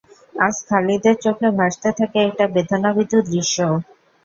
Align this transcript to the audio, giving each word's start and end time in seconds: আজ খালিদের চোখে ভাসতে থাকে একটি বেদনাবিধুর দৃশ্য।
আজ 0.35 0.55
খালিদের 0.67 1.15
চোখে 1.23 1.47
ভাসতে 1.59 1.89
থাকে 1.99 2.17
একটি 2.27 2.45
বেদনাবিধুর 2.55 3.23
দৃশ্য। 3.27 3.57